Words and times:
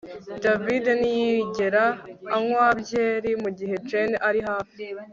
David 0.43 0.85
ntiyigera 0.99 1.83
anywa 2.35 2.67
byeri 2.81 3.31
mugihe 3.43 3.73
Jane 3.89 4.15
ari 4.27 4.41
hafi 4.49 4.83